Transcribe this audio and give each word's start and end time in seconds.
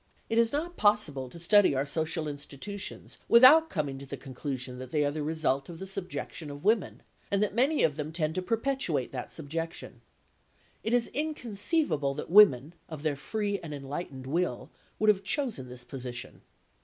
It 0.31 0.39
is 0.39 0.51
not 0.51 0.77
possible 0.77 1.29
to 1.29 1.37
study 1.37 1.75
our 1.75 1.85
social 1.85 2.27
institutions 2.27 3.17
without 3.29 3.69
coming 3.69 3.99
to 3.99 4.05
the 4.07 4.17
conclusion 4.17 4.79
that 4.79 4.89
they 4.89 5.05
are 5.05 5.11
the 5.11 5.21
result 5.21 5.69
of 5.69 5.77
the 5.77 5.85
subjection 5.85 6.49
of 6.49 6.65
women 6.65 7.03
and 7.29 7.43
that 7.43 7.53
many 7.53 7.83
of 7.83 7.97
them 7.97 8.11
tend 8.11 8.33
to 8.33 8.41
perpetuate 8.41 9.11
that 9.11 9.31
subjection. 9.31 10.01
It 10.83 10.95
is 10.95 11.09
inconceivable 11.09 12.15
that 12.15 12.31
women, 12.31 12.73
of 12.89 13.03
their 13.03 13.15
free 13.15 13.59
and 13.59 13.75
enlightened 13.75 14.25
will, 14.25 14.71
would 14.97 15.09
have 15.09 15.21
chosen 15.23 15.69
this 15.69 15.83
position. 15.83 16.41